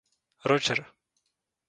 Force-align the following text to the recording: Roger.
Roger. 0.49 0.79